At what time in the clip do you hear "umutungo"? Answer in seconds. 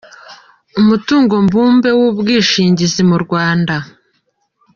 0.79-1.33